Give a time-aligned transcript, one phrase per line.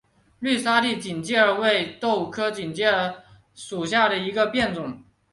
[0.39, 5.03] 绿沙地锦鸡儿为豆科锦鸡儿属下的一个变种。